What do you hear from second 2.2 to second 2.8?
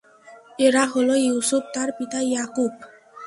Yakub.